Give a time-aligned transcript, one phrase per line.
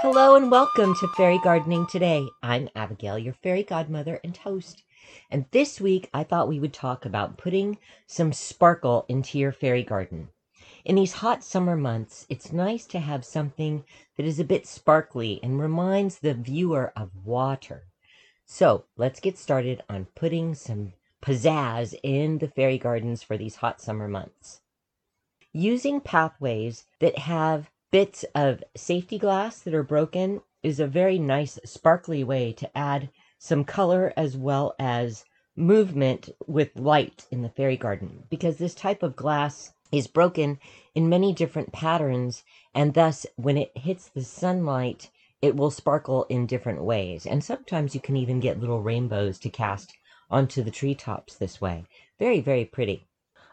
[0.00, 2.24] Hello and welcome to Fairy Gardening Today.
[2.40, 4.84] I'm Abigail, your fairy godmother and host.
[5.28, 9.82] And this week I thought we would talk about putting some sparkle into your fairy
[9.82, 10.28] garden.
[10.84, 13.82] In these hot summer months, it's nice to have something
[14.16, 17.88] that is a bit sparkly and reminds the viewer of water.
[18.46, 23.80] So let's get started on putting some pizzazz in the fairy gardens for these hot
[23.80, 24.60] summer months.
[25.52, 31.58] Using pathways that have bits of safety glass that are broken is a very nice
[31.64, 35.24] sparkly way to add some color as well as
[35.56, 40.58] movement with light in the fairy garden because this type of glass is broken
[40.94, 46.46] in many different patterns and thus when it hits the sunlight it will sparkle in
[46.46, 47.24] different ways.
[47.24, 49.94] And sometimes you can even get little rainbows to cast
[50.30, 51.86] onto the treetops this way.
[52.18, 53.06] Very very pretty.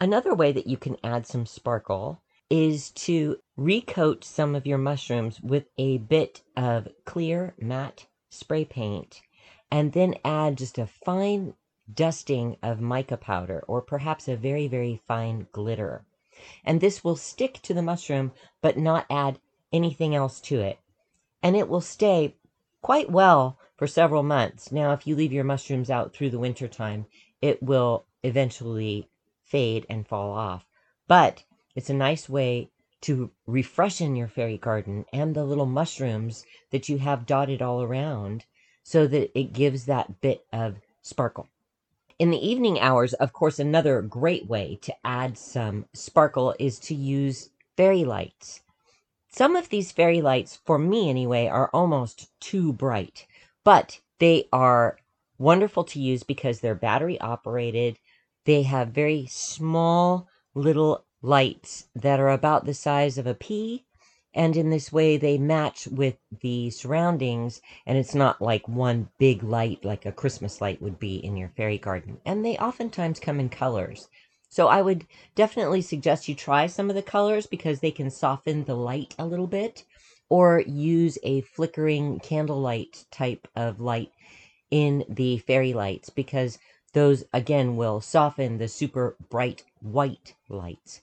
[0.00, 5.40] Another way that you can add some sparkle is to recoat some of your mushrooms
[5.40, 9.22] with a bit of clear matte spray paint
[9.70, 11.54] and then add just a fine
[11.92, 16.04] dusting of mica powder or perhaps a very, very fine glitter.
[16.64, 19.38] And this will stick to the mushroom but not add
[19.72, 20.78] anything else to it.
[21.42, 22.34] And it will stay
[22.82, 24.70] quite well for several months.
[24.70, 27.06] Now, if you leave your mushrooms out through the winter time,
[27.40, 29.08] it will eventually
[29.44, 30.64] fade and fall off.
[31.08, 31.44] But
[31.76, 32.70] it's a nice way
[33.02, 38.46] to refreshen your fairy garden and the little mushrooms that you have dotted all around
[38.82, 41.48] so that it gives that bit of sparkle.
[42.18, 46.94] In the evening hours, of course, another great way to add some sparkle is to
[46.94, 48.62] use fairy lights.
[49.28, 53.26] Some of these fairy lights, for me anyway, are almost too bright,
[53.64, 54.98] but they are
[55.36, 57.98] wonderful to use because they're battery operated.
[58.46, 63.84] They have very small little lights that are about the size of a pea.
[64.32, 69.42] And in this way, they match with the surroundings, and it's not like one big
[69.42, 72.18] light like a Christmas light would be in your fairy garden.
[72.24, 74.08] And they oftentimes come in colors.
[74.48, 78.64] So I would definitely suggest you try some of the colors because they can soften
[78.64, 79.84] the light a little bit,
[80.28, 84.12] or use a flickering candlelight type of light
[84.70, 86.58] in the fairy lights because
[86.92, 91.02] those again will soften the super bright white lights.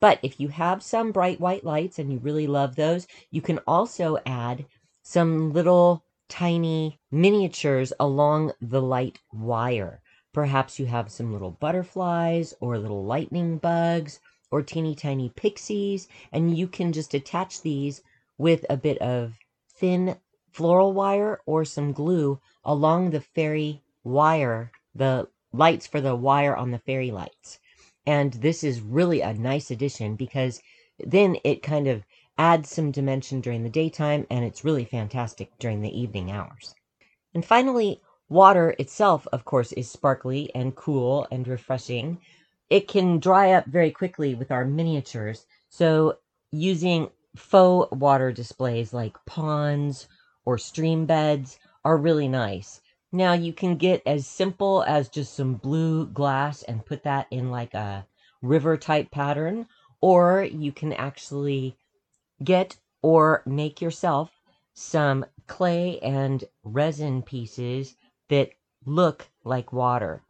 [0.00, 3.58] But if you have some bright white lights and you really love those, you can
[3.66, 4.64] also add
[5.02, 10.00] some little tiny miniatures along the light wire.
[10.32, 14.18] Perhaps you have some little butterflies or little lightning bugs
[14.50, 18.02] or teeny tiny pixies, and you can just attach these
[18.38, 19.38] with a bit of
[19.68, 20.16] thin
[20.50, 26.70] floral wire or some glue along the fairy wire, the lights for the wire on
[26.70, 27.58] the fairy lights.
[28.06, 30.60] And this is really a nice addition because
[30.98, 32.04] then it kind of
[32.36, 36.74] adds some dimension during the daytime and it's really fantastic during the evening hours.
[37.34, 42.18] And finally, water itself, of course, is sparkly and cool and refreshing.
[42.68, 45.46] It can dry up very quickly with our miniatures.
[45.70, 46.18] So
[46.50, 50.08] using faux water displays like ponds
[50.44, 52.81] or stream beds are really nice.
[53.14, 57.50] Now you can get as simple as just some blue glass and put that in
[57.50, 58.06] like a
[58.40, 59.66] river type pattern,
[60.00, 61.76] or you can actually
[62.42, 64.40] get or make yourself
[64.72, 67.96] some clay and resin pieces
[68.30, 68.52] that
[68.86, 70.22] look like water.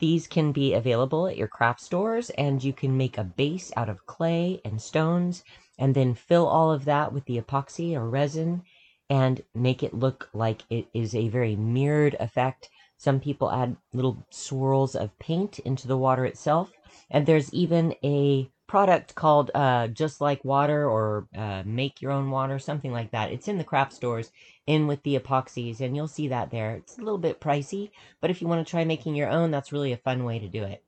[0.00, 3.88] These can be available at your craft stores, and you can make a base out
[3.88, 5.44] of clay and stones,
[5.78, 8.62] and then fill all of that with the epoxy or resin
[9.10, 12.68] and make it look like it is a very mirrored effect.
[12.96, 16.72] Some people add little swirls of paint into the water itself.
[17.10, 22.30] And there's even a product called uh, Just Like Water or uh, Make Your Own
[22.30, 23.32] Water, something like that.
[23.32, 24.30] It's in the craft stores
[24.66, 26.76] in with the epoxies, and you'll see that there.
[26.76, 27.90] It's a little bit pricey,
[28.20, 30.48] but if you want to try making your own, that's really a fun way to
[30.48, 30.84] do it.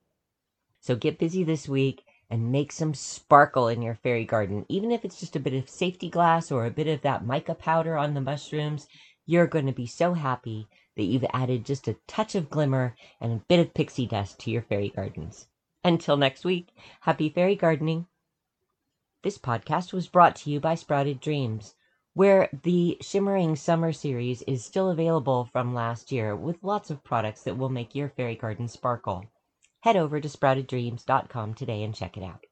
[0.81, 4.65] So get busy this week and make some sparkle in your fairy garden.
[4.69, 7.55] Even if it's just a bit of safety glass or a bit of that mica
[7.55, 8.87] powder on the mushrooms,
[9.27, 13.33] you're going to be so happy that you've added just a touch of glimmer and
[13.33, 15.49] a bit of pixie dust to your fairy gardens.
[15.83, 16.69] Until next week,
[17.01, 18.07] happy fairy gardening.
[19.23, 21.75] This podcast was brought to you by Sprouted Dreams,
[22.15, 27.43] where the Shimmering Summer series is still available from last year with lots of products
[27.43, 29.25] that will make your fairy garden sparkle.
[29.83, 32.45] Head over to sprouteddreams.com today and check it out.